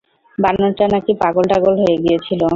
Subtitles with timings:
[0.37, 2.41] বানরটা নাকি পাগল-টাগল হয়ে গিয়েছিল।